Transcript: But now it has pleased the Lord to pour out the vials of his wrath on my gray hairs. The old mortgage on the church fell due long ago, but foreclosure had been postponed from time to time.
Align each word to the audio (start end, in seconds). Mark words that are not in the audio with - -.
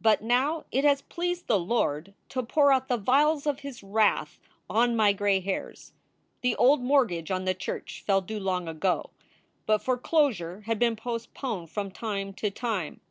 But 0.00 0.22
now 0.22 0.64
it 0.72 0.82
has 0.82 1.02
pleased 1.02 1.46
the 1.46 1.56
Lord 1.56 2.14
to 2.30 2.42
pour 2.42 2.72
out 2.72 2.88
the 2.88 2.96
vials 2.96 3.46
of 3.46 3.60
his 3.60 3.80
wrath 3.80 4.40
on 4.68 4.96
my 4.96 5.12
gray 5.12 5.38
hairs. 5.38 5.92
The 6.40 6.56
old 6.56 6.82
mortgage 6.82 7.30
on 7.30 7.44
the 7.44 7.54
church 7.54 8.02
fell 8.04 8.22
due 8.22 8.40
long 8.40 8.66
ago, 8.66 9.10
but 9.64 9.80
foreclosure 9.80 10.62
had 10.62 10.80
been 10.80 10.96
postponed 10.96 11.70
from 11.70 11.92
time 11.92 12.32
to 12.42 12.50
time. 12.50 13.02